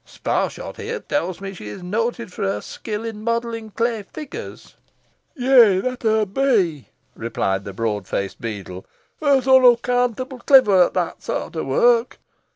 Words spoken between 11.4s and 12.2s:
o' wark.